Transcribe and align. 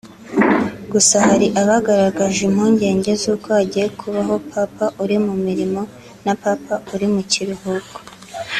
Gusa 0.91 1.15
hari 1.27 1.47
abagaragaje 1.61 2.41
impungenge 2.49 3.11
z’uko 3.21 3.47
hagiye 3.57 3.87
kubaho 3.99 4.33
Papa 4.51 4.85
uri 5.03 5.17
mu 5.25 5.33
mirimo 5.45 5.81
na 6.25 6.33
Papa 6.43 6.73
uri 6.93 7.07
mu 7.13 7.21
kiruhuko 7.31 7.97